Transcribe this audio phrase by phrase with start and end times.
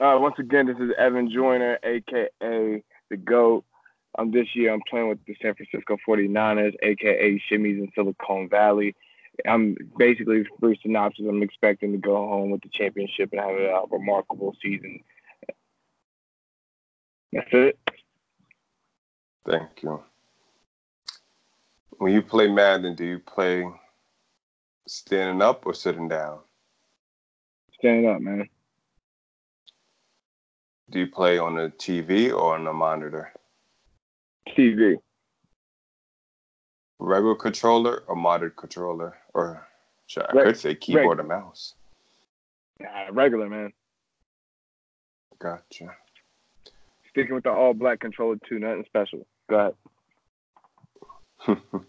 [0.00, 3.64] Uh, once again, this is Evan Joyner, aka the GOAT.
[4.18, 8.94] Um, this year, I'm playing with the San Francisco 49ers, aka Shimmies in Silicon Valley.
[9.46, 13.82] I'm basically, brief synopsis, I'm expecting to go home with the championship and have a
[13.90, 15.00] remarkable season.
[17.32, 17.78] That's it.
[19.46, 20.02] Thank you.
[21.98, 23.66] When you play Madden, do you play
[24.88, 26.38] standing up or sitting down?
[27.78, 28.48] Standing up, man.
[30.90, 33.32] Do you play on a TV or on a monitor?
[34.48, 34.96] TV.
[36.98, 39.16] Regular controller or modded controller?
[39.32, 39.66] Or
[40.06, 41.74] should, I could say keyboard Reg- or mouse.
[42.80, 43.72] Nah, regular, man.
[45.38, 45.94] Gotcha.
[47.10, 49.26] Sticking with the all black controller too, nothing special.
[49.48, 49.74] Go
[51.46, 51.56] ahead.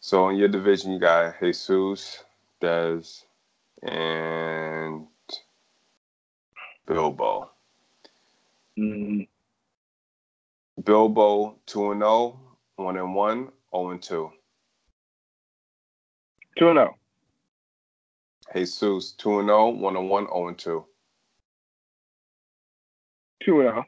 [0.00, 2.24] so in your division, you got Jesus,
[2.62, 3.24] Dez,
[3.82, 5.06] and
[6.86, 7.50] Bilbo.
[8.80, 9.22] Mm-hmm.
[10.82, 12.40] Bilbo 2 and 0,
[12.76, 14.30] 1 and 1, 0 and 2.
[16.58, 16.96] 2 and 0.
[18.54, 20.84] Jesus 2 and 0, 1 and 1, 0 and 2.
[23.44, 23.84] 2 and 0.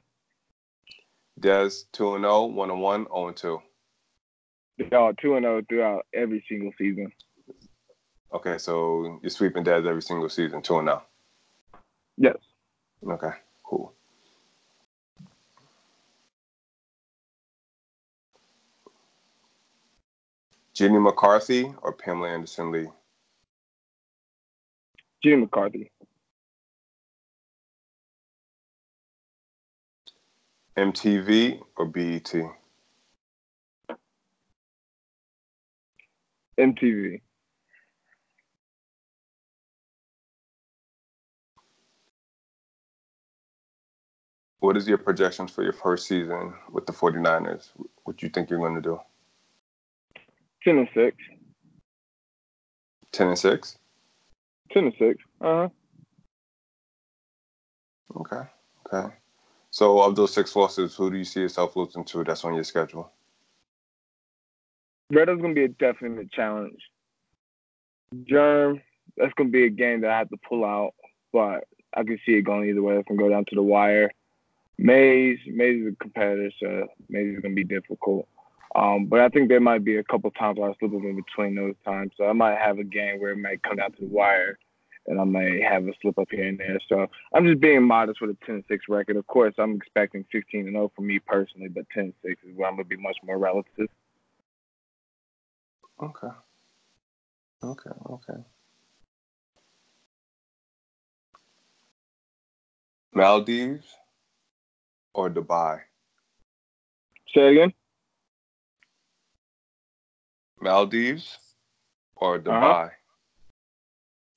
[1.41, 3.63] Dez 2 and 0, 1 and 1, 0 and 2.
[4.91, 7.11] Y'all 2 and 0 throughout every single season.
[8.35, 11.03] Okay, so you're sweeping Dez every single season, 2 and 0.
[12.19, 12.37] Yes.
[13.09, 13.33] Okay,
[13.65, 13.95] cool.
[20.75, 22.89] Jenny McCarthy or Pamela Anderson Lee?
[25.23, 25.91] Jenny McCarthy.
[30.77, 32.33] MTV or BET?
[36.59, 37.21] MTV.
[44.61, 47.71] What is your projections for your first season with the 49ers?
[48.05, 49.01] What do you think you're going to do?
[50.65, 51.17] 10 and 6.
[53.13, 53.79] 10 and 6?
[54.73, 55.25] 10 and 6.
[55.41, 55.69] Uh huh.
[58.17, 58.49] Okay.
[58.87, 59.15] Okay.
[59.71, 62.65] So, of those six losses, who do you see yourself losing to that's on your
[62.65, 63.11] schedule?
[65.13, 66.81] Going to be a definite challenge.
[68.25, 68.81] Germ,
[69.17, 70.95] that's going to be a game that I have to pull out,
[71.33, 71.65] but
[71.95, 72.97] I can see it going either way.
[72.97, 74.11] It can go down to the wire.
[74.79, 78.27] Mays, Mays is a competitor, so Mays is going to be difficult.
[78.75, 81.17] Um, but I think there might be a couple times where I slip up in
[81.17, 82.13] between those times.
[82.17, 84.59] So I might have a game where it might come down to the wire
[85.07, 86.79] and I may have a slip up here and there.
[86.89, 89.17] So I'm just being modest with a 10 6 record.
[89.17, 92.69] Of course, I'm expecting 15 and 0 for me personally, but 10 6 is where
[92.69, 93.89] I'm going to be much more relative.
[96.03, 96.29] Okay.
[97.63, 97.91] Okay.
[98.11, 98.41] Okay.
[103.15, 103.87] Maldives
[105.15, 105.81] or Dubai?
[107.35, 107.73] Say again?
[110.63, 111.39] Maldives
[112.17, 112.43] or uh-huh.
[112.43, 112.85] Dubai?
[112.85, 112.89] Uh-huh.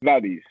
[0.02, 0.46] Maldives.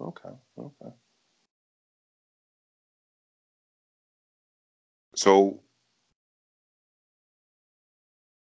[0.00, 0.92] Okay, okay.
[5.14, 5.60] So,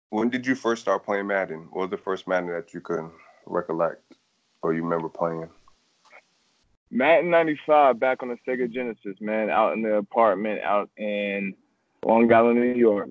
[0.09, 1.67] when did you first start playing Madden?
[1.71, 3.11] What was the first Madden that you can
[3.45, 4.15] recollect
[4.61, 5.49] or you remember playing?
[6.93, 11.55] Madden 95 back on the Sega Genesis, man, out in the apartment out in
[12.05, 13.09] Long Island, New York.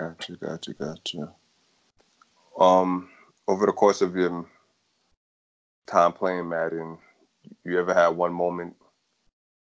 [0.00, 1.32] Gotcha, gotcha, gotcha.
[2.58, 3.08] Um,
[3.46, 4.44] over the course of your
[5.86, 6.98] time playing Madden,
[7.64, 8.74] you ever had one moment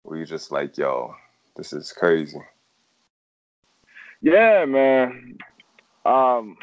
[0.03, 1.13] where you're just like, yo,
[1.57, 2.39] this is crazy?
[4.21, 5.37] Yeah, man.
[6.05, 6.55] Um,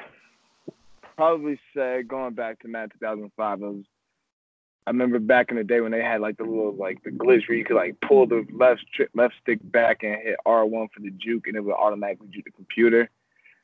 [1.17, 3.85] probably say going back to Madden 2005, it was
[4.87, 7.49] I remember back in the day when they had like the little like the glitch
[7.49, 11.01] where you could like pull the left tri- left stick back and hit R1 for
[11.01, 13.11] the juke and it would automatically juke the computer.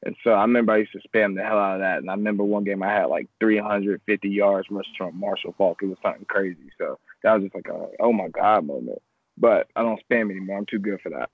[0.05, 1.99] And so I remember I used to spam the hell out of that.
[1.99, 5.81] And I remember one game I had like 350 yards rush from Marshall Faulk.
[5.83, 6.73] It was something crazy.
[6.77, 9.01] So that was just like a oh my god moment.
[9.39, 10.59] But I don't spam anymore.
[10.59, 11.31] I'm too good for that.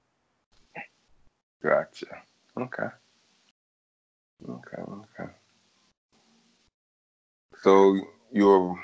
[1.63, 2.07] Gotcha.
[2.59, 2.89] Okay.
[4.49, 4.83] Okay.
[4.83, 5.33] Okay.
[7.63, 7.99] So
[8.33, 8.79] you're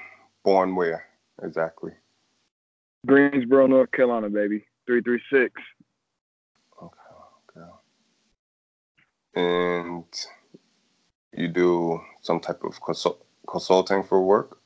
[0.45, 1.07] Born where
[1.43, 1.93] exactly?
[3.07, 4.65] Greensboro, North Carolina, baby.
[4.87, 5.53] Three three six.
[6.83, 6.97] Okay,
[7.59, 7.71] okay.
[9.35, 10.05] And
[11.33, 14.59] you do some type of consult- consulting for work?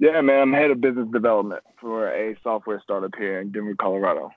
[0.00, 0.40] Yeah, man.
[0.40, 4.30] I'm head of business development for a software startup here in Denver, Colorado.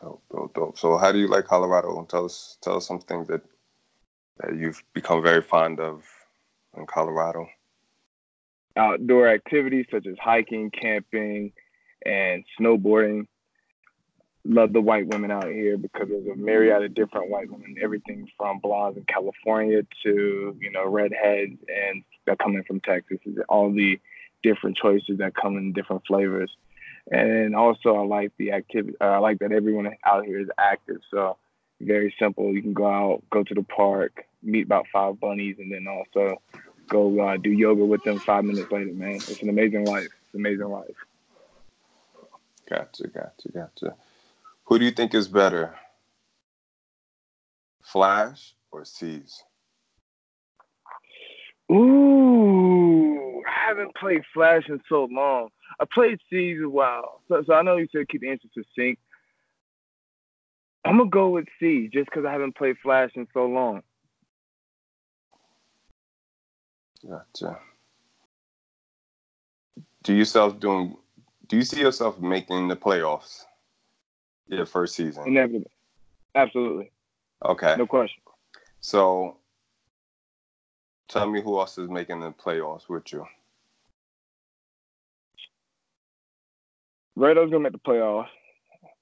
[0.00, 0.78] Dope, dope, dope.
[0.78, 2.04] So, how do you like Colorado?
[2.10, 3.42] Tell us, tell us some things that
[4.38, 6.04] that you've become very fond of
[6.76, 7.46] in Colorado?
[8.76, 11.52] Outdoor activities such as hiking, camping,
[12.04, 13.26] and snowboarding.
[14.46, 18.28] Love the white women out here because there's a myriad of different white women, everything
[18.36, 23.18] from blondes in California to, you know, redheads and that come in from Texas.
[23.48, 23.98] All the
[24.42, 26.50] different choices that come in different flavors.
[27.10, 28.96] And also, I like the activity.
[29.00, 31.00] Uh, I like that everyone out here is active.
[31.10, 31.36] So
[31.80, 32.52] very simple.
[32.54, 36.40] You can go out, go to the park, meet about five bunnies, and then also
[36.88, 38.92] go uh, do yoga with them five minutes later.
[38.92, 40.04] Man, it's an amazing life.
[40.04, 40.96] It's an amazing life.
[42.68, 43.94] Gotcha, gotcha, gotcha.
[44.64, 45.74] Who do you think is better,
[47.82, 49.42] Flash or C's?
[51.70, 55.48] Ooh, I haven't played Flash in so long.
[55.80, 59.00] I played C's a while, so, so I know you said keep the answer succinct.
[60.84, 63.82] I'm gonna go with C just because I haven't played Flash in so long.
[67.08, 67.58] Gotcha.
[70.02, 70.96] Do you yourself doing?
[71.48, 73.44] Do you see yourself making the playoffs?
[74.48, 75.26] Your first season.
[75.26, 75.70] Inevitably.
[76.34, 76.90] Absolutely.
[77.44, 77.74] Okay.
[77.78, 78.22] No question.
[78.80, 79.38] So,
[81.08, 83.24] tell me who else is making the playoffs with you?
[87.16, 88.28] Redo's gonna make the playoffs.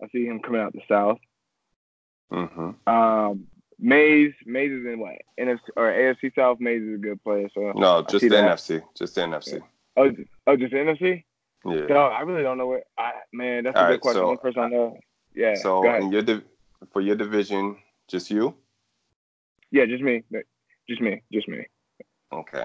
[0.02, 1.18] I see him coming out the South.
[2.32, 2.88] Mm-hmm.
[2.88, 3.46] Um,
[3.82, 6.60] Mays, Mays is in what NFC or AFC South.
[6.60, 7.48] Mays is a good player.
[7.52, 8.56] So no, just the that.
[8.56, 9.60] NFC, just the NFC.
[9.96, 11.24] Oh, just, oh, just the NFC.
[11.64, 11.86] Yeah.
[11.86, 12.84] No, I really don't know where.
[12.96, 14.22] I man, that's a good right, question.
[14.22, 14.98] So, One person I know.
[15.34, 15.56] Yeah.
[15.56, 16.44] So in your div-
[16.92, 17.76] for your division,
[18.06, 18.54] just you?
[19.72, 20.22] Yeah, just me.
[20.88, 21.20] Just me.
[21.32, 21.66] Just me.
[22.32, 22.64] Okay.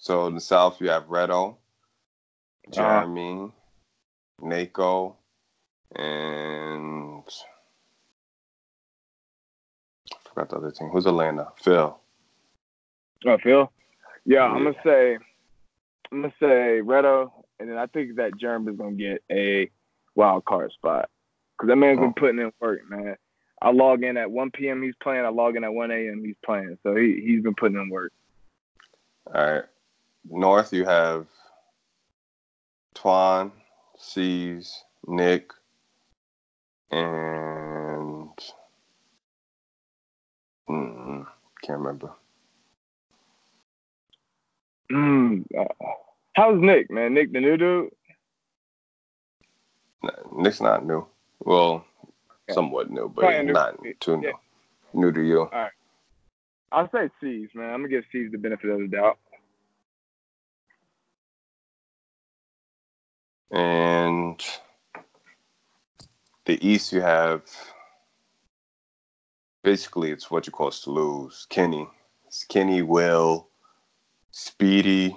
[0.00, 1.56] So in the South, you have Redo, uh-huh.
[2.72, 3.52] Jeremy,
[4.42, 5.14] uh, Nako,
[5.94, 7.22] and
[10.40, 10.88] forgot the other team.
[10.88, 11.48] Who's Atlanta?
[11.56, 11.98] Phil.
[13.26, 13.70] Oh, Phil.
[14.24, 15.18] Yeah, yeah, I'm gonna say,
[16.10, 19.70] I'm gonna say Redo, and then I think that Jeremy is gonna get a
[20.14, 21.08] wild card spot.
[21.58, 22.20] Cause that man's been oh.
[22.20, 23.16] putting in work, man.
[23.62, 24.82] I log in at 1 p.m.
[24.82, 25.26] He's playing.
[25.26, 26.22] I log in at 1 a.m.
[26.24, 26.78] He's playing.
[26.82, 28.12] So he he's been putting in work.
[29.34, 29.64] All right.
[30.28, 31.26] North, you have
[32.94, 33.52] Twan,
[33.98, 35.50] C's, Nick,
[36.90, 37.59] and
[40.70, 41.26] mm,
[41.62, 42.10] can't remember.
[44.90, 45.64] Mm, uh,
[46.34, 47.14] how's Nick, man?
[47.14, 47.90] Nick, the new dude?
[50.36, 51.06] Nick's not new.
[51.40, 51.84] Well,
[52.48, 52.54] okay.
[52.54, 53.94] somewhat new, but not new.
[54.00, 54.28] too new.
[54.28, 54.32] Yeah.
[54.92, 55.40] New to you.
[55.40, 55.70] All right.
[56.72, 57.70] I'll say C's, man.
[57.70, 59.18] I'm gonna give C's the benefit of the doubt.
[63.50, 64.40] And
[66.44, 67.42] the East, you have
[69.62, 71.46] basically it's what you call to lose.
[71.50, 71.86] Kenny,
[72.48, 73.48] Kenny, Will,
[74.30, 75.16] Speedy,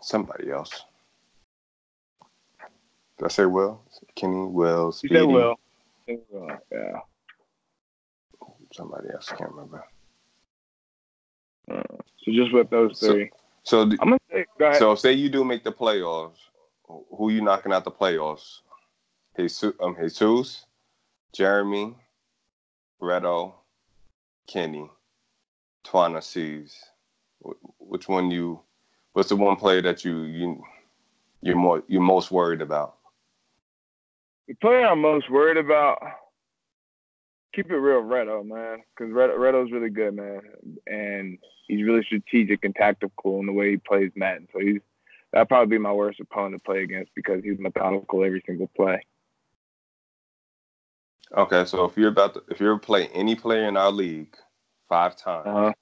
[0.00, 0.84] somebody else.
[3.18, 3.82] Did I say Will?
[4.14, 5.14] Kenny, Will, Speedy.
[5.14, 5.56] You said Will.
[6.72, 7.00] Yeah.
[8.72, 9.84] Somebody else, I can't remember.
[11.70, 11.82] Uh,
[12.16, 13.30] so just with those three.
[13.62, 14.44] So, so, I'm gonna say,
[14.78, 16.38] so say you do make the playoffs,
[16.86, 18.60] who you knocking out the playoffs?
[19.36, 20.64] Jesus, um, Jesus
[21.34, 21.94] Jeremy,
[23.00, 23.54] Redo,
[24.46, 24.90] Kenny,
[25.84, 26.76] Twana C's.
[27.78, 28.60] Which one you?
[29.12, 30.62] What's the one player that you you
[31.40, 32.96] you're more you're most worried about?
[34.48, 35.98] The player I'm most worried about,
[37.54, 40.40] keep it real, Redo, man, because Redo, Redo's really good, man,
[40.86, 44.48] and he's really strategic and tactical in the way he plays Madden.
[44.52, 44.80] So he's
[45.32, 49.02] that'd probably be my worst opponent to play against because he's methodical every single play.
[51.36, 54.34] Okay, so if you're about to, if you're play any player in our league
[54.88, 55.72] five times, uh-huh.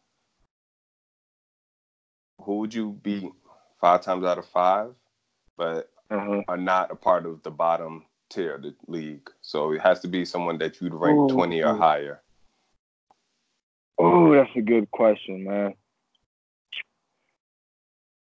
[2.43, 3.31] who would you beat
[3.81, 4.93] five times out of five,
[5.57, 6.43] but uh-huh.
[6.49, 9.31] are not a part of the bottom tier of the league.
[9.41, 11.35] So it has to be someone that you'd rank Ooh.
[11.35, 12.23] 20 or higher.
[13.99, 15.75] Oh, that's a good question, man.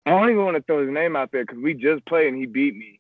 [0.06, 2.38] I don't even want to throw his name out there because we just played and
[2.38, 3.00] he beat me.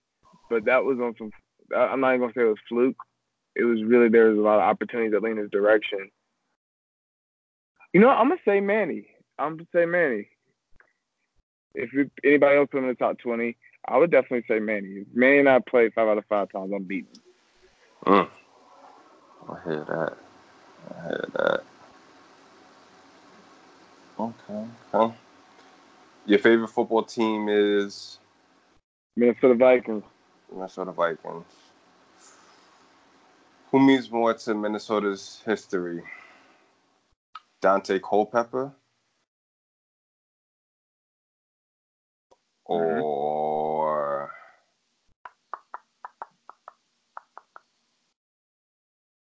[0.50, 1.32] But that was on some.
[1.75, 2.98] I'm not even gonna say it was fluke.
[3.55, 6.12] It was really there was a lot of opportunities that leaned his direction.
[7.93, 9.07] You know, I'm gonna say Manny.
[9.39, 10.27] I'm gonna say Manny.
[11.74, 11.89] If
[12.24, 13.57] anybody else put him in the top 20,
[13.88, 15.05] I would definitely say Manny.
[15.13, 16.71] Manny and I played five out of five times.
[16.74, 17.07] I'm beating.
[18.05, 18.29] Mm.
[19.50, 20.17] I hear that.
[20.89, 21.63] I hear that.
[24.19, 24.65] Okay.
[24.91, 25.12] Huh?
[26.25, 28.19] Your favorite football team is
[29.15, 30.03] Minnesota Vikings.
[30.51, 31.45] Minnesota Vikings.
[33.75, 36.01] Who means more to Minnesota's history?
[37.62, 38.74] Dante Culpepper
[42.70, 43.01] Mhm.
[43.01, 44.34] or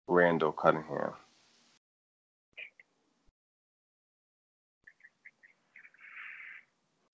[0.08, 1.14] Randall Cunningham?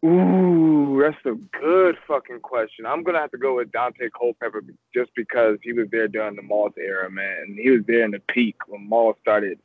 [0.08, 2.86] Ooh, that's a good fucking question.
[2.86, 6.42] I'm gonna have to go with Dante Culpepper just because he was there during the
[6.42, 7.38] Moss era, man.
[7.48, 9.60] And he was there in the peak when Moss started.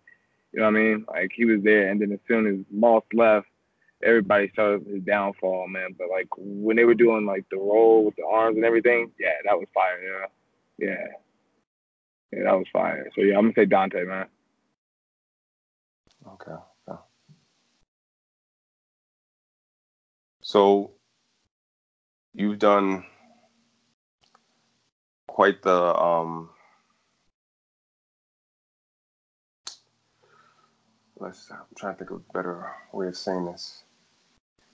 [0.52, 1.04] You know what I mean?
[1.08, 3.46] Like he was there, and then as soon as Moss left,
[4.02, 5.94] everybody saw his downfall, man.
[5.96, 9.34] But like when they were doing like the roll with the arms and everything, yeah,
[9.44, 10.02] that was fire.
[10.02, 11.06] Yeah, yeah,
[12.32, 13.08] yeah, that was fire.
[13.14, 14.26] So yeah, I'm gonna say Dante, man.
[16.26, 16.61] Okay.
[20.52, 20.90] So
[22.35, 23.06] you've done
[25.26, 26.50] quite the um
[31.16, 33.85] let's I'm trying to think of a better way of saying this.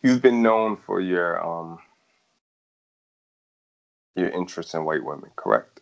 [0.02, 1.78] You've been known for your um
[4.16, 5.80] your interest in white women, correct?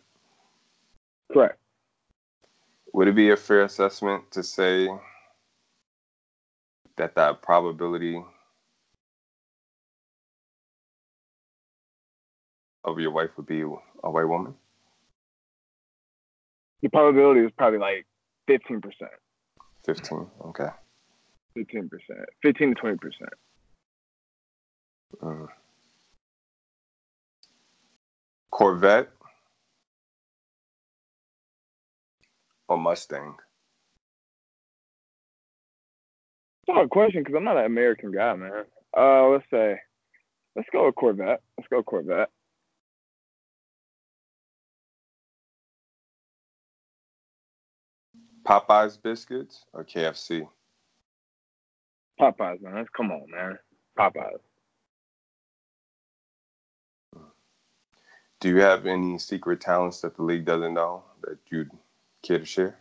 [1.33, 1.57] Correct.
[2.93, 4.89] Would it be a fair assessment to say
[6.97, 8.23] that that probability
[12.87, 14.55] of your wife would be a white woman?
[16.81, 18.07] The probability is probably like
[18.47, 19.11] 15 percent,
[19.85, 20.27] 15.
[20.45, 20.69] Okay.
[21.55, 23.33] 15 percent, 15 to 20 percent.
[25.21, 25.47] Mm.
[28.51, 29.09] Corvette
[32.67, 33.35] or Mustang?
[36.63, 38.65] It's a hard question because I'm not an American guy, man.
[38.95, 39.77] Uh, let's say,
[40.55, 41.41] let's go with Corvette.
[41.57, 42.29] Let's go Corvette.
[48.47, 50.47] Popeyes biscuits or KFC?
[52.19, 52.85] Popeyes, man.
[52.95, 53.59] Come on, man.
[53.99, 54.39] Popeyes.
[58.39, 61.71] Do you have any secret talents that the league doesn't know that you'd
[62.21, 62.77] care to share?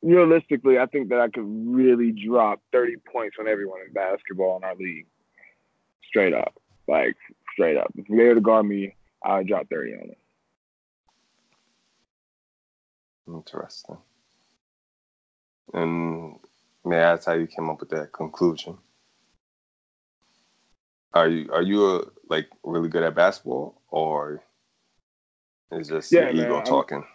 [0.00, 4.64] Realistically, I think that I could really drop 30 points on everyone in basketball in
[4.64, 5.06] our league.
[6.06, 6.54] Straight up.
[6.86, 7.16] Like,
[7.52, 7.92] straight up.
[7.96, 10.16] If they were to guard me, I would drop 30 on them.
[13.28, 13.98] Interesting.
[15.74, 16.38] And
[16.84, 18.78] may I ask how you came up with that conclusion?
[21.14, 24.42] Are you are you a, like really good at basketball, or
[25.72, 27.04] is just Yeah, your man, ego I'm- talking?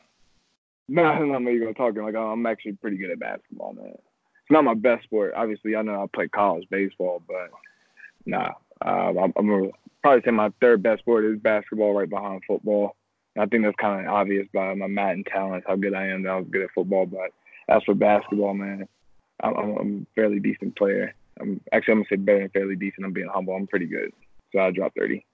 [0.90, 2.04] No, I'm not even talking.
[2.04, 3.94] Like, I'm actually pretty good at basketball, man.
[3.94, 5.32] It's not my best sport.
[5.34, 7.50] Obviously, I know I play college baseball, but
[8.26, 8.50] nah.
[8.82, 9.70] Um, I'm, I'm gonna
[10.02, 12.98] probably say my third best sport is basketball, right behind football.
[13.36, 16.24] And I think that's kind of obvious by my Madden talents, how good I am.
[16.24, 17.32] That I was good at football, but
[17.68, 18.88] as for basketball, man,
[19.42, 21.14] I'm, I'm, a fairly decent player.
[21.40, 23.06] I'm actually I'm gonna say better than fairly decent.
[23.06, 23.56] I'm being humble.
[23.56, 24.12] I'm pretty good,
[24.52, 25.26] so I drop 30.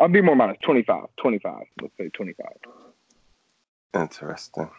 [0.00, 0.62] I'll be more modest.
[0.62, 1.04] 25.
[1.20, 1.54] 25.
[1.80, 2.46] Let's say 25.
[3.94, 4.70] Interesting.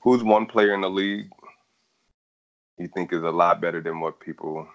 [0.00, 1.30] Who's one player in the league
[2.78, 4.66] you think is a lot better than what people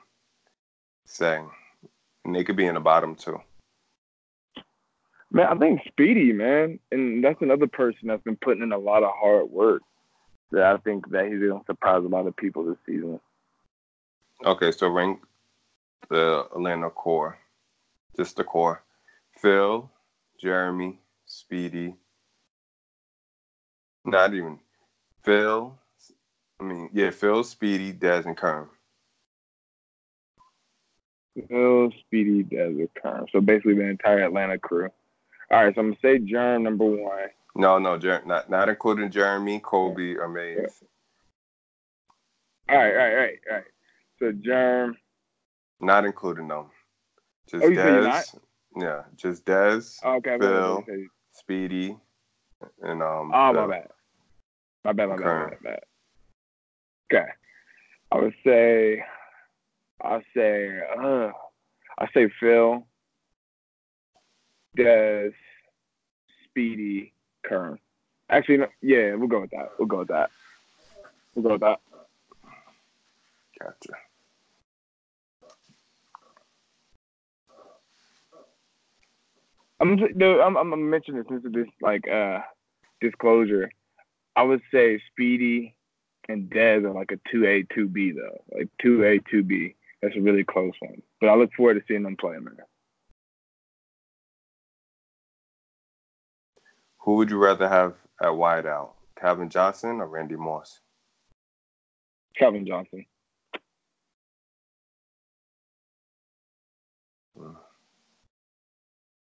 [1.05, 1.41] say?
[2.25, 3.39] And they could be in the bottom too.
[5.31, 9.03] Man, I think Speedy, man, and that's another person that's been putting in a lot
[9.03, 9.81] of hard work.
[10.51, 13.19] That I think that he's gonna surprise a lot of people this season.
[14.45, 15.19] Okay, so rank
[16.09, 17.39] the Atlanta core,
[18.15, 18.83] just the core.
[19.39, 19.89] Phil,
[20.39, 21.95] Jeremy, Speedy.
[24.05, 24.59] Not even
[25.23, 25.77] Phil.
[26.59, 28.67] I mean, yeah, Phil, Speedy, Dez, and Kerm.
[31.47, 33.25] Phil, Speedy, Desert, Kern.
[33.31, 34.89] So basically the entire Atlanta crew.
[35.51, 37.29] All right, so I'm gonna say Germ number one.
[37.55, 40.83] No, no, Jer- not not including Jeremy, Kobe, or Mays.
[42.69, 43.65] All right, all right, all right, all right.
[44.19, 44.97] So Germ.
[45.79, 46.67] Not including them.
[47.49, 48.35] Just Oh, you say you're Dez.
[48.75, 50.83] Yeah, just Dez, Oh, okay, Phil.
[50.87, 51.97] was Speedy,
[52.81, 53.31] and um.
[53.33, 53.61] Oh, Phil.
[53.61, 53.87] my bad.
[54.85, 55.79] My bad, my bad, my bad, my bad.
[57.13, 57.29] Okay.
[58.11, 59.03] I would say,
[60.03, 61.31] I say, uh,
[61.97, 62.85] I say Phil,
[64.75, 65.31] Des,
[66.45, 67.13] Speedy,
[67.45, 67.79] Kern.
[68.29, 69.71] Actually, no, yeah, we'll go with that.
[69.77, 70.29] We'll go with that.
[71.35, 71.79] We'll go with that.
[73.59, 73.93] Gotcha.
[79.79, 82.39] I'm, dude, I'm, I'm gonna mention this this like uh
[83.01, 83.69] disclosure.
[84.35, 85.75] I would say Speedy
[86.29, 89.75] and Dez are like a two A, two B though, like two A, two B.
[90.03, 91.01] That's a really close one.
[91.21, 92.57] But I look forward to seeing them play, man.
[96.99, 100.81] Who would you rather have at wideout, Calvin Johnson or Randy Moss?
[102.37, 103.05] Calvin Johnson.
[107.37, 107.53] Hmm.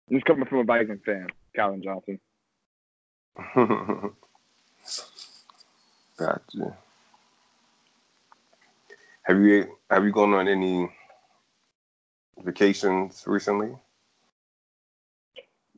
[0.09, 2.19] He's coming from a Viking fan, Calvin Johnson.
[6.17, 6.77] gotcha.
[9.23, 10.89] Have you have you gone on any
[12.43, 13.71] vacations recently?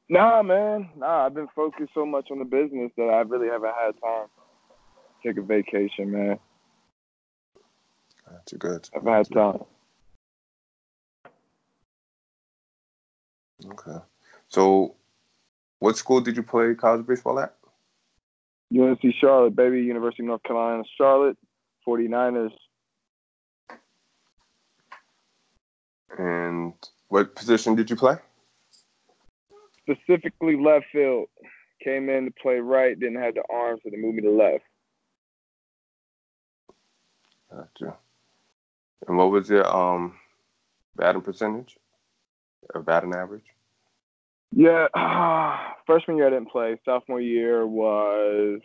[0.09, 0.89] Nah, man.
[0.95, 4.27] Nah, I've been focused so much on the business that I really haven't had time
[4.27, 6.39] to take a vacation, man.
[8.29, 8.89] Gotcha, good.
[8.95, 9.63] I've had time.
[13.65, 13.97] Okay.
[14.47, 14.95] So,
[15.79, 17.55] what school did you play college baseball at?
[18.73, 19.81] UNC Charlotte, baby.
[19.81, 21.37] University of North Carolina, Charlotte.
[21.87, 22.51] 49ers.
[26.17, 26.73] And
[27.09, 28.15] what position did you play?
[29.81, 31.27] Specifically left field.
[31.83, 34.63] Came in to play right, didn't have the arms, so they moved me to left.
[37.51, 37.97] Gotcha.
[39.07, 40.15] And what was your um
[40.95, 41.77] batting percentage
[42.73, 43.43] or batting average?
[44.51, 44.87] Yeah,
[45.85, 46.79] freshman year I didn't play.
[46.85, 48.61] Sophomore year was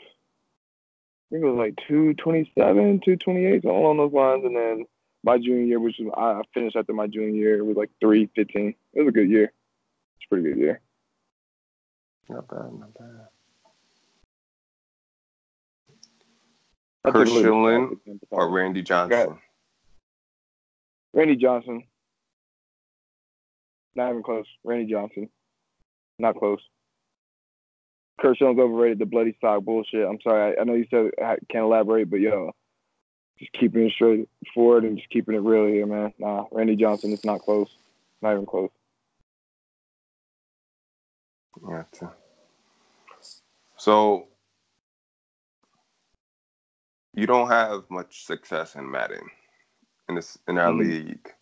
[1.31, 2.55] I think it was like 227,
[3.05, 4.45] 228, something along those lines.
[4.45, 4.87] And then
[5.25, 8.75] my junior year, which was I finished after my junior year, it was like 315.
[8.95, 9.45] It was a good year.
[9.45, 10.81] It's a pretty good year.
[12.29, 13.29] Not bad, not bad.
[17.05, 19.39] I Curt took a Schilling or Randy Johnson?
[21.15, 21.85] Randy Johnson.
[23.95, 24.47] Not even close.
[24.63, 25.29] Randy Johnson.
[26.19, 26.61] Not close.
[28.21, 28.99] Curt Schilling's overrated.
[28.99, 30.07] The bloody sock bullshit.
[30.07, 30.57] I'm sorry.
[30.57, 32.53] I, I know you said I can't elaborate, but yo,
[33.38, 36.12] just keeping it straight forward and just keeping it real here, man.
[36.18, 37.12] Nah, Randy Johnson.
[37.12, 37.68] It's not close.
[38.21, 38.71] Not even close.
[41.66, 42.12] Gotcha.
[43.76, 44.28] So
[47.14, 49.29] you don't have much success in Madden
[50.09, 50.79] in this in our Mhm.
[50.79, 51.35] league.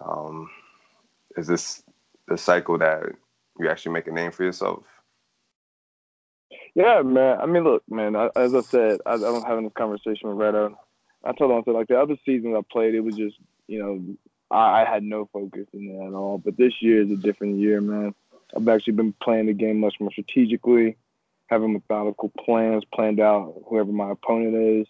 [0.00, 0.50] Um,
[1.36, 1.82] is this
[2.26, 3.04] the cycle that
[3.58, 4.84] you actually make a name for yourself?
[6.74, 7.40] Yeah, man.
[7.40, 8.16] I mean, look, man.
[8.16, 10.76] I, as I said, I, I was having this conversation with Redo.
[11.28, 13.36] I told said, like the other seasons I played, it was just,
[13.66, 14.02] you know,
[14.50, 16.38] I, I had no focus in it at all.
[16.38, 18.14] But this year is a different year, man.
[18.56, 20.96] I've actually been playing the game much more strategically,
[21.48, 24.86] having methodical plans planned out, whoever my opponent is,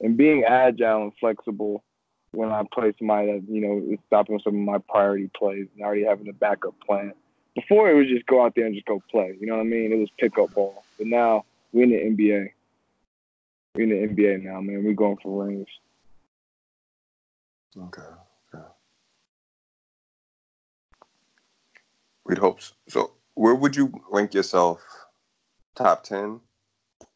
[0.00, 1.82] and being agile and flexible
[2.30, 5.84] when I play somebody that, you know, is stopping some of my priority plays and
[5.84, 7.14] already having a backup plan.
[7.56, 9.36] Before it was just go out there and just go play.
[9.40, 9.92] You know what I mean?
[9.92, 10.84] It was pick up ball.
[10.98, 12.50] But now we're in the NBA.
[13.74, 14.84] We're in the NBA now, man.
[14.84, 15.68] We're going for rings.
[17.76, 18.02] Okay.
[18.52, 18.64] okay.
[22.24, 22.74] We'd hope so.
[22.88, 23.12] so.
[23.34, 24.82] Where would you rank yourself?
[25.76, 26.40] Top 10,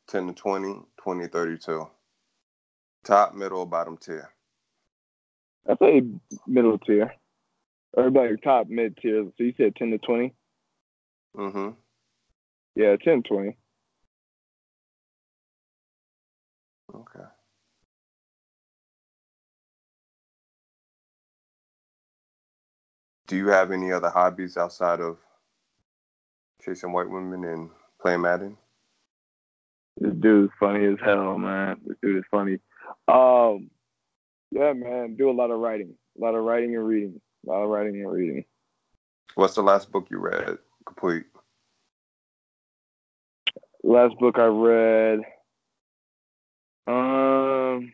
[0.06, 1.88] 10 to 20, 20 32?
[3.02, 4.30] Top, middle, bottom tier?
[5.68, 6.02] I'd say
[6.46, 7.14] middle tier.
[7.94, 9.24] Or like top mid tier.
[9.24, 10.32] So you said ten to twenty?
[11.36, 11.70] Mm-hmm.
[12.74, 13.56] Yeah, 10 20.
[16.94, 17.24] Okay.
[23.26, 25.18] Do you have any other hobbies outside of
[26.62, 28.57] chasing white women and playing Madden?
[29.96, 31.80] This dude's funny as hell, man.
[31.87, 32.59] This dude is funny.
[33.09, 33.70] Um
[34.50, 35.94] yeah, man, do a lot of writing.
[36.16, 37.20] A lot of writing and reading.
[37.46, 38.44] A lot of writing and reading.
[39.35, 41.24] What's the last book you read complete?
[43.83, 45.20] Last book I read.
[46.87, 47.92] Um,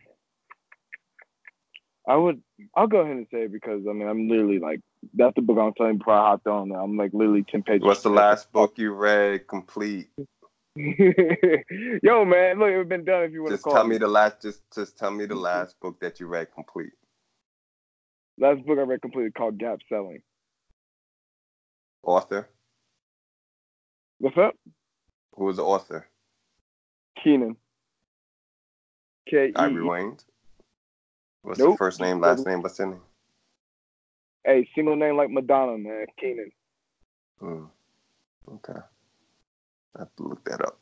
[2.09, 2.43] I would.
[2.75, 4.81] I'll go ahead and say it because I mean I'm literally like
[5.15, 6.73] that's the book I'm telling you before I hopped on.
[6.73, 7.85] I'm like literally ten pages.
[7.85, 10.11] What's the last book you read complete?
[10.77, 13.25] Yo, man, look, it's been done.
[13.25, 14.43] If you want to call tell me the last.
[14.43, 16.93] Just just tell me the last book that you read complete.
[18.39, 20.23] last book I read completely called Gap Selling.
[22.03, 22.49] Author?
[24.19, 24.55] What's up,
[25.37, 26.07] Who was the author?
[27.23, 27.57] Keenan?
[29.29, 29.53] K E.
[29.57, 30.17] Ivory Wayne.
[31.43, 33.01] What's the first name, last name, what's the name?
[34.45, 36.07] Hey, single name like Madonna, man.
[36.19, 36.51] Keenan.
[37.39, 37.65] Hmm.
[38.49, 38.81] Okay.
[39.97, 40.79] I have to look that up.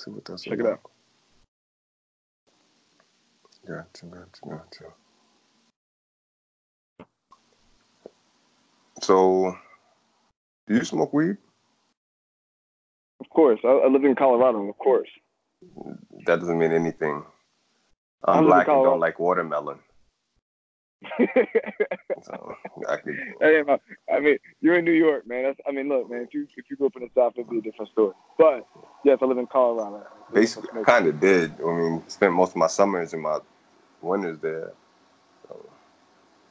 [0.00, 0.80] See what that's Check it out.
[3.66, 4.84] Gotcha, gotcha, gotcha.
[9.00, 9.56] So,
[10.66, 11.36] do you smoke weed?
[13.20, 14.68] Of course, I, I live in Colorado.
[14.68, 15.08] Of course.
[16.26, 17.24] That doesn't mean anything.
[18.24, 19.78] I'm black and don't like watermelon.
[22.22, 22.54] so
[22.88, 23.18] I could.
[23.40, 23.62] Hey,
[24.12, 25.44] I mean, you're in New York, man.
[25.44, 26.22] That's, I mean, look, man.
[26.22, 28.14] If you if you grew up in the South, it'd be a different story.
[28.38, 28.66] But
[29.04, 30.06] yes, I live in Colorado.
[30.32, 31.52] Basically, I kind of did.
[31.60, 33.38] I mean, spent most of my summers and my
[34.00, 34.72] winters there.
[35.48, 35.66] So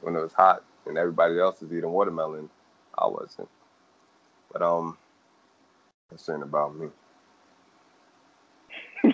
[0.02, 2.50] when it was hot and everybody else was eating watermelon,
[2.98, 3.48] I wasn't.
[4.52, 4.98] But um,
[6.10, 6.88] that's saying about me.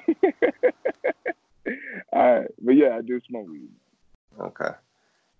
[2.13, 3.71] All right, but yeah, I do smoke weed.
[4.41, 4.71] Okay.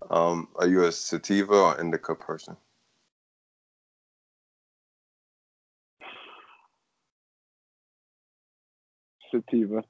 [0.09, 2.55] Um, are you a sativa or indica person?
[9.31, 9.83] Sativa.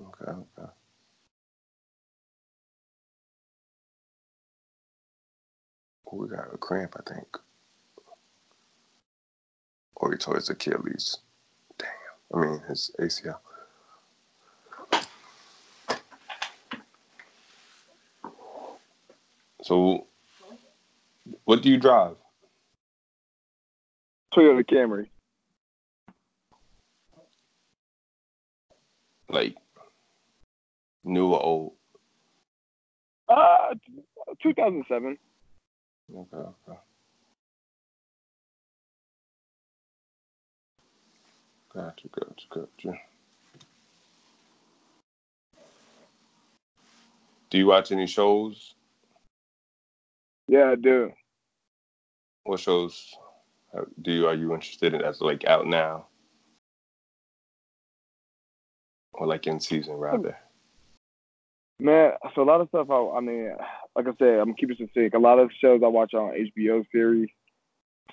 [0.00, 0.72] Okay, okay.
[6.12, 7.38] we got a cramp, I think.
[9.96, 11.18] Or he tore his Achilles.
[11.78, 11.88] Damn.
[12.34, 13.38] I mean, his ACL.
[19.62, 20.08] So,
[21.44, 22.16] what do you drive?
[24.34, 25.08] Toyota Camry.
[29.28, 29.56] Like,
[31.04, 31.72] new or old?
[33.28, 33.74] Uh,
[34.42, 35.16] 2007.
[36.14, 36.78] Okay, okay.
[41.72, 43.00] Gotcha, gotcha, gotcha.
[47.48, 48.74] Do you watch any shows?
[50.52, 51.10] Yeah, I do.
[52.44, 53.16] What shows
[54.02, 56.08] do you are you interested in as like out now?
[59.14, 60.36] Or like in season rather?
[61.78, 62.90] Man, so a lot of stuff.
[62.90, 63.52] I, I mean,
[63.96, 65.14] like I said, I'm keeping some sick.
[65.14, 67.30] A lot of shows I watch on HBO series.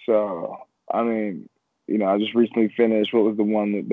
[0.06, 0.60] So
[0.94, 1.50] I mean,
[1.88, 3.14] you know, I just recently finished.
[3.14, 3.90] What was the one that,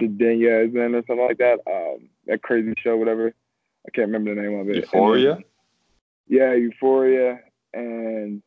[0.00, 1.60] that Denia is in or something like that?
[1.64, 3.32] Um, that crazy show, whatever.
[3.86, 4.76] I can't remember the name of it.
[4.78, 5.34] Euphoria.
[5.34, 5.44] Then,
[6.26, 7.38] yeah, Euphoria,
[7.74, 8.42] and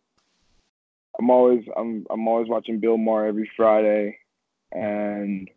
[1.19, 4.17] I'm always I'm I'm always watching Bill Maher every Friday,
[4.71, 5.49] and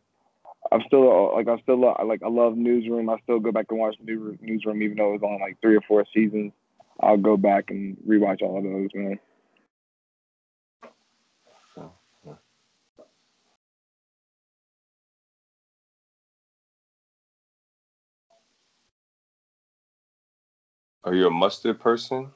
[0.71, 3.09] I'm still like I still like I love Newsroom.
[3.09, 5.83] I still go back and watch Newsroom even though it was on like three or
[5.83, 6.53] four seasons.
[7.01, 9.19] I'll go back and rewatch all of those, man.
[21.05, 22.31] Are you a mustard person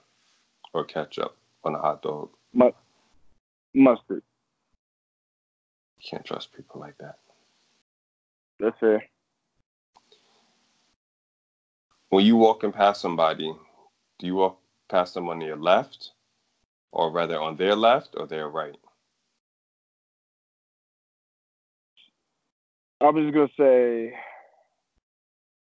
[0.72, 2.30] or ketchup on a hot dog?
[2.52, 2.70] Mu-
[3.74, 4.22] mustard.
[6.08, 7.18] Can't trust people like that.
[8.60, 9.04] That's fair.
[12.10, 13.52] When you walking past somebody,
[14.18, 16.12] do you walk past them on your left,
[16.92, 18.76] or rather on their left or their right?
[23.00, 24.14] I was just gonna say,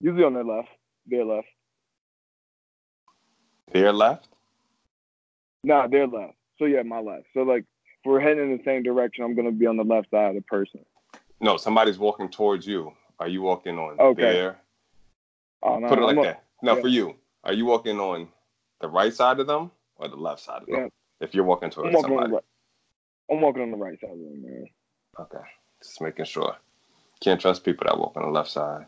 [0.02, 0.70] usually on their left,
[1.06, 1.48] their left.
[3.72, 4.28] Their left?
[5.64, 6.36] Nah, their left.
[6.60, 7.26] So yeah, my left.
[7.34, 10.10] So like, if we're heading in the same direction, I'm gonna be on the left
[10.12, 10.82] side of the person.
[11.40, 12.94] No, somebody's walking towards you.
[13.20, 14.22] Are you walking on okay.
[14.22, 14.60] there?
[15.62, 16.44] Oh, no, Put it like I'm that.
[16.62, 16.82] No, yeah.
[16.82, 17.16] for you.
[17.44, 18.28] Are you walking on
[18.82, 20.76] the right side of them or the left side of them?
[20.76, 20.88] Yeah.
[21.20, 22.34] If you're walking I'm towards walking, somebody.
[22.34, 22.44] right.
[23.32, 24.68] I'm walking on the right side of them, man.
[25.20, 25.44] Okay.
[25.82, 26.56] Just making sure.
[27.22, 28.86] Can't trust people that walk on the left side.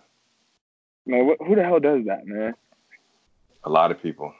[1.06, 2.54] Man, what, who the hell does that, man?
[3.64, 4.34] A lot of people.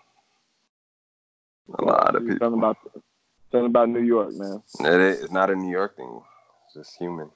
[1.74, 2.38] A lot of people.
[2.40, 2.78] Something about,
[3.52, 4.62] something about New York, man.
[4.80, 6.22] It is, it's not a New York thing.
[6.66, 7.30] It's just human.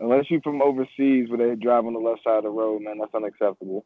[0.00, 2.98] Unless you're from overseas where they drive on the left side of the road, man,
[2.98, 3.84] that's unacceptable.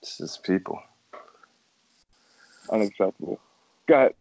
[0.00, 0.80] It's just people.
[2.70, 3.38] Unacceptable.
[3.86, 4.14] Go ahead.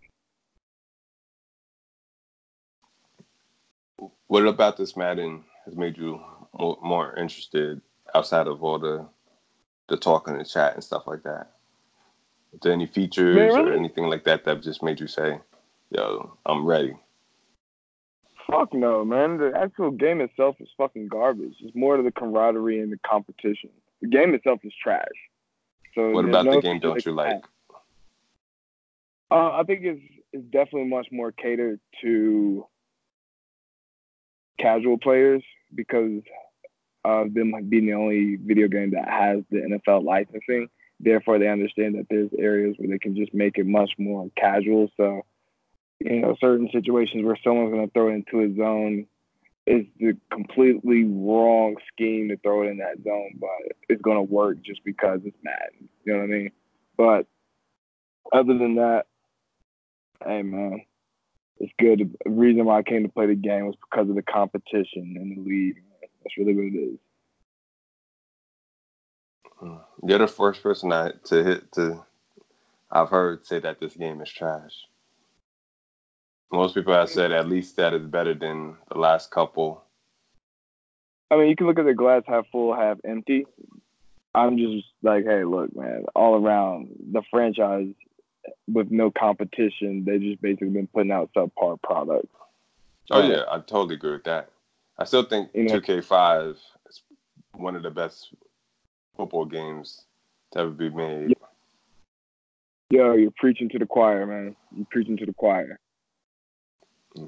[4.27, 6.21] What about this Madden has made you
[6.57, 7.81] more, more interested
[8.13, 9.07] outside of all the
[9.87, 11.51] the talk in the chat and stuff like that?
[12.61, 15.39] There any features Man, or anything like that that just made you say,
[15.91, 16.95] "Yo, I'm ready"?
[18.49, 19.37] Fuck no, man.
[19.37, 21.55] The actual game itself is fucking garbage.
[21.61, 23.69] It's more to the camaraderie and the competition.
[24.01, 25.05] The game itself is trash.
[25.93, 27.43] So What about no the game don't you like?
[29.31, 30.01] Uh, I think it's
[30.33, 32.65] it's definitely much more catered to
[34.59, 36.21] casual players because
[37.05, 40.69] of them being the only video game that has the NFL licensing.
[40.99, 44.91] Therefore, they understand that there's areas where they can just make it much more casual.
[44.97, 45.21] So,
[45.99, 49.07] you know, certain situations where someone's going to throw it into a zone
[49.65, 53.49] is the completely wrong scheme to throw it in that zone, but
[53.87, 55.87] it's going to work just because it's Madden.
[56.03, 56.51] You know what I mean?
[56.97, 57.27] But
[58.33, 59.05] other than that,
[60.25, 60.81] hey man,
[61.59, 62.17] it's good.
[62.25, 65.35] The reason why I came to play the game was because of the competition in
[65.35, 65.81] the league.
[66.01, 66.99] That's really what it is.
[69.61, 72.03] You're the first person I, to hit to.
[72.91, 74.85] I've heard say that this game is trash.
[76.51, 79.83] Most people have said at least that is better than the last couple.
[81.29, 83.45] I mean, you can look at the glass half full, half empty.
[84.33, 87.93] I'm just like, hey, look, man, all around the franchise
[88.67, 92.33] with no competition, they just basically been putting out subpar products.
[93.11, 94.49] Oh yeah, I totally agree with that.
[94.97, 97.01] I still think you know, 2K5 is
[97.53, 98.33] one of the best
[99.19, 100.05] football games
[100.53, 101.33] to ever be made.
[102.89, 104.55] Yo, you're preaching to the choir, man.
[104.73, 105.77] You're preaching to the choir.
[107.15, 107.25] Yeah.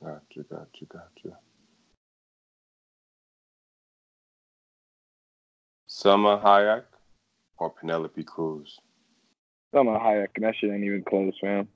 [0.00, 1.36] Gotcha, gotcha, gotcha.
[5.88, 6.84] Salma Hayek
[7.58, 8.78] or Penelope Cruz?
[9.74, 11.66] Salma Hayek, and that shit ain't even close, man.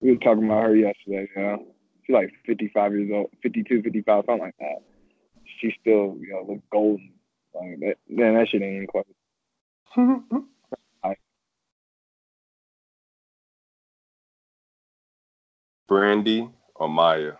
[0.00, 1.66] We were talking about her yesterday, you know.
[2.06, 4.82] She's like 55 years old, 52, 55, something like that.
[5.60, 7.12] She still, you know, look golden.
[7.54, 9.04] Like that, man, that shit ain't even close.
[15.88, 17.32] Brandy or Maya?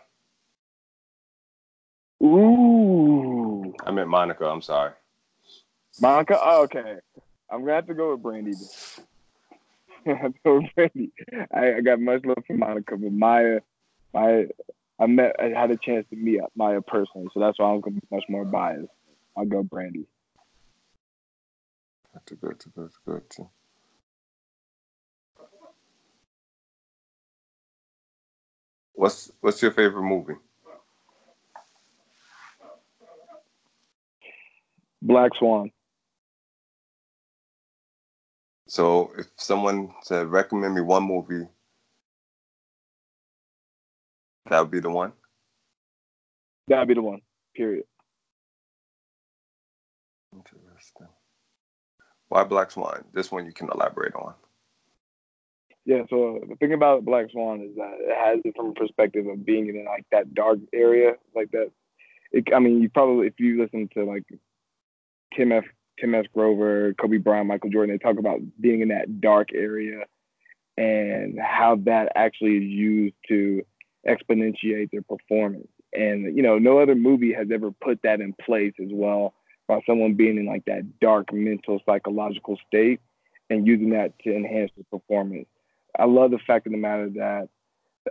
[2.20, 3.72] Ooh.
[3.86, 4.44] I meant Monica.
[4.44, 4.90] I'm sorry.
[6.00, 6.36] Monica.
[6.42, 6.96] Oh, okay.
[7.48, 8.54] I'm gonna have to go with Brandy.
[10.06, 11.12] I have to go with Brandy.
[11.54, 13.60] I, I got much love for Monica, but Maya,
[14.14, 14.46] Maya,
[14.98, 17.96] I met, I had a chance to meet Maya personally, so that's why I'm gonna
[17.96, 18.90] be much more biased.
[19.36, 20.06] I'll go Brandy.
[22.12, 22.38] That's good.
[22.42, 22.90] That's good.
[23.06, 23.46] That's good.
[28.94, 30.34] What's What's your favorite movie?
[35.02, 35.70] Black Swan.
[38.70, 41.44] So, if someone said recommend me one movie,
[44.48, 45.12] that would be the one.
[46.68, 47.20] That would be the one.
[47.56, 47.82] Period.
[50.32, 51.08] Interesting.
[52.28, 53.02] Why Black Swan?
[53.12, 54.34] This one you can elaborate on.
[55.84, 59.26] Yeah, so the thing about Black Swan is that it has it from a perspective
[59.26, 61.72] of being in like that dark area, like that.
[62.30, 64.22] It, I mean, you probably if you listen to like
[65.34, 65.64] Tim F.
[66.00, 66.26] Tim S.
[66.32, 70.04] Grover, Kobe Bryant, Michael Jordan, they talk about being in that dark area
[70.76, 73.62] and how that actually is used to
[74.08, 75.68] exponentiate their performance.
[75.92, 79.34] And you know, no other movie has ever put that in place as well
[79.68, 83.00] by someone being in like that dark mental psychological state
[83.50, 85.46] and using that to enhance the performance.
[85.98, 87.48] I love the fact of the matter that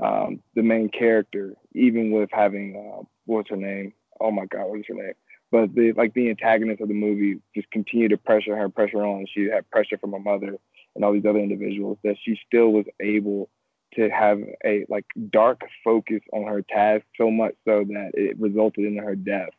[0.04, 3.94] um, the main character, even with having uh, what's her name?
[4.20, 5.14] Oh my God, what's her name?
[5.52, 9.26] But the like the antagonist of the movie just continued to pressure her, pressure on.
[9.34, 10.58] She had pressure from her mother
[10.96, 13.50] and all these other individuals that she still was able
[13.96, 18.86] to have a like dark focus on her task so much so that it resulted
[18.86, 19.50] in her death.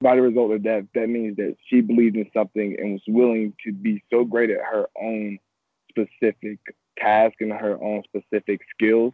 [0.00, 3.54] By the result of death, that means that she believed in something and was willing
[3.64, 5.38] to be so great at her own
[5.90, 6.58] specific
[6.98, 9.12] task and her own specific skills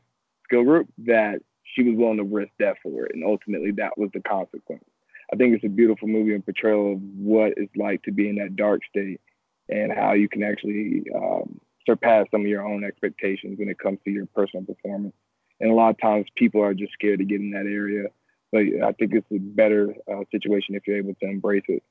[0.51, 4.11] skill group that she was willing to risk death for it, and ultimately that was
[4.13, 4.85] the consequence.
[5.33, 8.37] I think it's a beautiful movie and portrayal of what it's like to be in
[8.37, 9.21] that dark state
[9.69, 13.99] and how you can actually um, surpass some of your own expectations when it comes
[14.05, 15.15] to your personal performance.
[15.61, 18.09] And a lot of times people are just scared to get in that area,
[18.51, 21.83] but I think it's a better uh, situation if you're able to embrace it.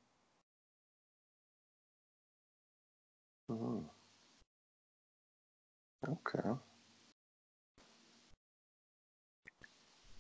[3.49, 3.79] Mm-hmm.
[6.07, 6.49] Okay.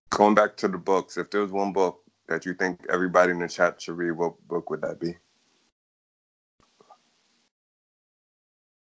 [0.09, 3.39] Going back to the books, if there was one book that you think everybody in
[3.39, 5.15] the chat should read, what book would that be?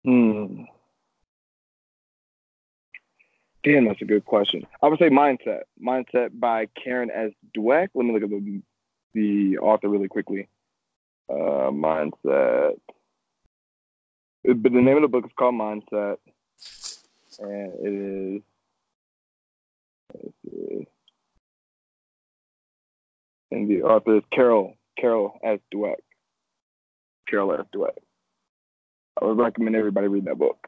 [0.05, 0.63] Hmm.
[3.63, 4.65] Damn, that's a good question.
[4.81, 5.61] I would say Mindset.
[5.83, 7.31] Mindset by Karen S.
[7.57, 7.89] Dweck.
[7.93, 8.61] Let me look at the,
[9.13, 10.47] the author really quickly.
[11.29, 12.79] Uh, Mindset.
[14.43, 16.17] But the name of the book is called Mindset
[17.39, 18.41] and it
[20.75, 20.85] is.
[23.51, 25.59] And the author is Carol Carol S.
[25.73, 25.95] Dweck.
[27.27, 27.65] Carol S.
[27.73, 27.97] Dweck.
[29.21, 30.67] I would recommend everybody read that book.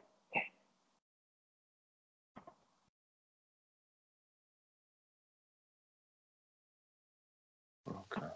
[7.88, 8.26] Okay.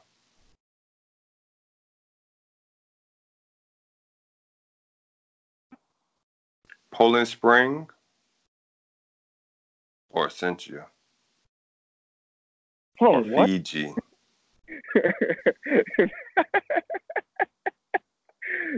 [6.93, 7.89] Poland Spring
[10.11, 10.87] or Essentia?
[13.01, 13.23] Oh?
[13.45, 13.93] Fiji?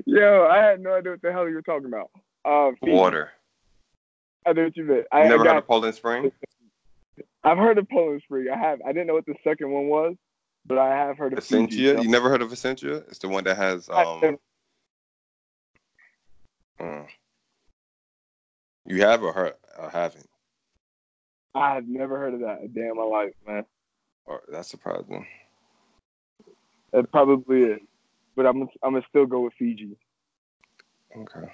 [0.06, 2.10] Yo, I had no idea what the hell you were talking about.
[2.44, 3.30] Uh, Water.
[4.46, 5.06] I know what you meant.
[5.12, 6.32] I never I got, heard of Poland Spring?
[7.44, 8.46] I've heard of Poland Spring.
[8.52, 8.80] I have.
[8.86, 10.16] I didn't know what the second one was,
[10.66, 11.76] but I have heard of Essentia.
[11.76, 12.96] Fiji, so- You never heard of Essentia?
[13.08, 14.38] It's the one that has um.
[16.80, 17.02] uh,
[18.86, 20.28] you have or heard or haven't?
[21.54, 23.64] I have never heard of that a day in my life, man.
[24.24, 25.26] Or that's surprising.
[26.92, 27.80] That probably is.
[28.36, 29.96] But I'm I'm gonna still go with Fiji.
[31.16, 31.52] Okay.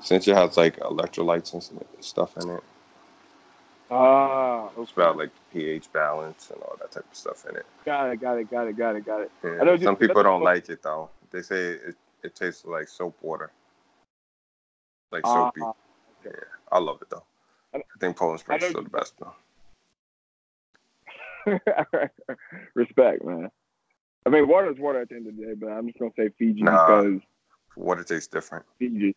[0.00, 1.62] Since it has like electrolytes and
[2.00, 2.62] stuff in it.
[3.90, 7.66] Ah, It's about like pH balance and all that type of stuff in it.
[7.84, 9.30] got it, got it, got it, got it, got it.
[9.44, 9.58] Yeah.
[9.60, 11.10] I know you- Some people don't like it though.
[11.30, 13.52] They say it, it tastes like soap water.
[15.12, 15.60] Like Ah, soapy.
[16.24, 16.30] yeah.
[16.72, 17.24] I love it though.
[17.74, 19.34] I- I think Poland Springs is still the best though.
[22.74, 23.50] Respect, man.
[24.24, 26.10] I mean, water is water at the end of the day, but I'm just gonna
[26.18, 27.02] say Fiji Nah.
[27.02, 27.20] because
[27.76, 28.64] Water tastes different.
[28.78, 29.14] Fiji.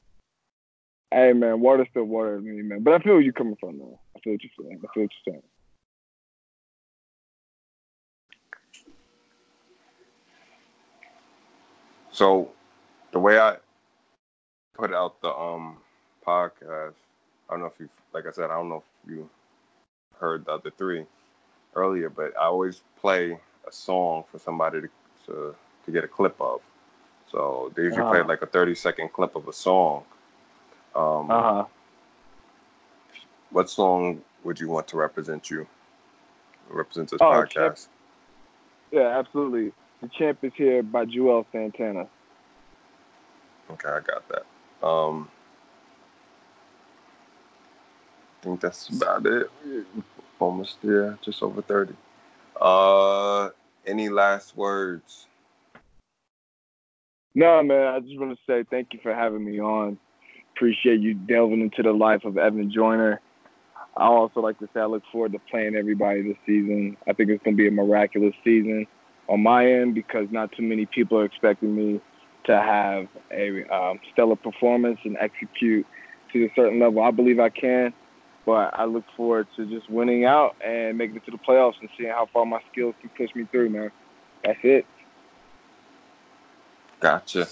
[1.12, 2.84] Hey, man, water's still water to me, man.
[2.84, 4.00] But I feel where you're coming from, though.
[4.16, 4.78] I feel what you're saying.
[4.78, 5.44] I feel what you're saying.
[12.12, 12.52] So
[13.12, 13.56] the way I
[14.76, 15.78] put out the um
[16.26, 16.94] podcast,
[17.50, 19.30] I don't know if you like I said, I don't know if you
[20.20, 21.06] heard the other three
[21.76, 24.90] earlier, but I always play a song for somebody to
[25.28, 25.56] to,
[25.86, 26.62] to get a clip of.
[27.32, 28.26] So they usually play Ah.
[28.28, 30.04] like a thirty second clip of a song.
[30.96, 31.66] Um, Uh huh.
[33.52, 35.68] What song would you want to represent you?
[36.70, 37.88] Represent this Oh, podcast?
[38.92, 39.72] Yeah, absolutely.
[40.02, 42.08] The champ is here by Juelz Santana.
[43.72, 44.46] Okay, I got that.
[44.88, 45.30] Um,
[48.42, 49.50] I think that's about it.
[50.40, 51.96] Almost there, just over thirty.
[52.60, 53.50] Uh,
[53.86, 55.28] any last words?
[57.36, 59.98] No, man, I just want to say thank you for having me on.
[60.56, 63.22] Appreciate you delving into the life of Evan Joyner.
[63.96, 66.98] I also like to say I look forward to playing everybody this season.
[67.08, 68.88] I think it's going to be a miraculous season
[69.28, 72.02] on my end because not too many people are expecting me
[72.46, 75.86] to have a um, stellar performance and execute
[76.34, 77.04] to a certain level.
[77.04, 77.94] I believe I can,
[78.50, 81.90] but I look forward to just winning out and making it to the playoffs and
[81.96, 83.92] seeing how far my skills can push me through, man.
[84.44, 84.88] That's it.
[87.00, 87.48] Gotcha.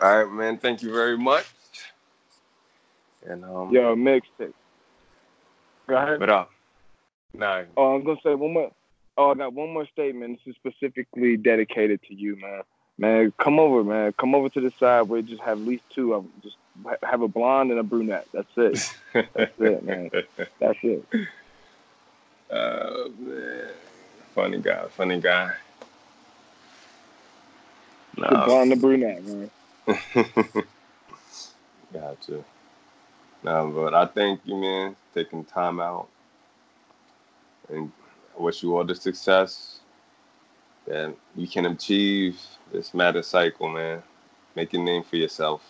[0.00, 0.58] All right, man.
[0.58, 1.46] Thank you very much.
[3.24, 4.52] And um, Yo, mixtape.
[5.88, 6.18] Go ahead.
[6.18, 6.46] but uh,
[7.32, 8.72] nah, Oh, I'm gonna say one more.
[9.16, 10.40] Oh, I got one more statement.
[10.44, 12.62] This is specifically dedicated to you, man.
[12.98, 14.12] Man, come over, man.
[14.18, 16.32] Come over to the side where you just have at least two of them.
[16.42, 16.65] Just ha-
[17.02, 18.26] have a blonde and a brunette.
[18.32, 18.94] That's it.
[19.34, 20.10] That's it, man.
[20.60, 21.04] That's it.
[22.50, 23.68] Oh man,
[24.34, 25.52] funny guy, funny guy.
[28.16, 29.50] The blonde and brunette, man.
[31.92, 32.44] gotcha.
[33.42, 36.08] No, but I thank you, man, taking time out,
[37.68, 37.92] and
[38.38, 39.80] I wish you all the success
[40.86, 42.40] that you can achieve
[42.72, 44.02] this Madden cycle, man.
[44.54, 45.62] Make a name for yourself.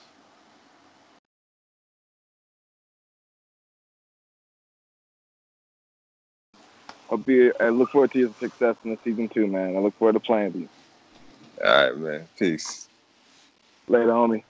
[7.11, 7.51] I'll be.
[7.61, 9.77] I look forward to your success in the season two, man.
[9.77, 10.69] I look forward to playing with you
[11.65, 12.29] All right, man.
[12.39, 12.89] Peace.
[13.89, 14.45] later, homie.